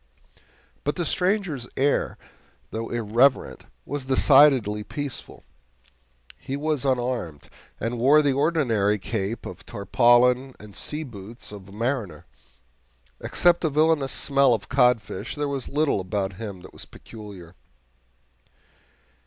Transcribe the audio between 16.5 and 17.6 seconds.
that was peculiar.